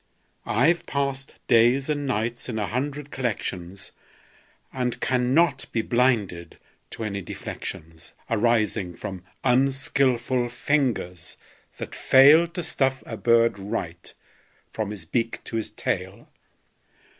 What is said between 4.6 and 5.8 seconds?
And cannot